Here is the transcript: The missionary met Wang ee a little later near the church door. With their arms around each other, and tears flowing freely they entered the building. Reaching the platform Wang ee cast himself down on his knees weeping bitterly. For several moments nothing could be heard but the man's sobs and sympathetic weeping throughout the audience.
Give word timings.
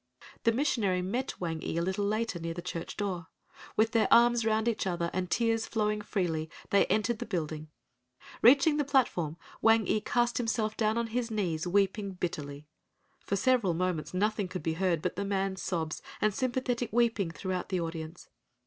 The 0.45 0.51
missionary 0.51 1.03
met 1.03 1.39
Wang 1.39 1.61
ee 1.63 1.77
a 1.77 1.81
little 1.83 2.05
later 2.07 2.39
near 2.39 2.55
the 2.55 2.61
church 2.63 2.97
door. 2.97 3.27
With 3.75 3.91
their 3.91 4.07
arms 4.11 4.43
around 4.43 4.67
each 4.67 4.87
other, 4.87 5.11
and 5.13 5.29
tears 5.29 5.67
flowing 5.67 6.01
freely 6.01 6.49
they 6.71 6.87
entered 6.87 7.19
the 7.19 7.25
building. 7.27 7.69
Reaching 8.41 8.77
the 8.77 8.83
platform 8.83 9.37
Wang 9.61 9.85
ee 9.87 10.01
cast 10.01 10.39
himself 10.39 10.75
down 10.75 10.97
on 10.97 11.05
his 11.05 11.29
knees 11.29 11.67
weeping 11.67 12.13
bitterly. 12.13 12.65
For 13.19 13.35
several 13.35 13.75
moments 13.75 14.11
nothing 14.11 14.47
could 14.47 14.63
be 14.63 14.73
heard 14.73 15.03
but 15.03 15.17
the 15.17 15.23
man's 15.23 15.61
sobs 15.61 16.01
and 16.19 16.33
sympathetic 16.33 16.89
weeping 16.91 17.29
throughout 17.29 17.69
the 17.69 17.79
audience. 17.79 18.27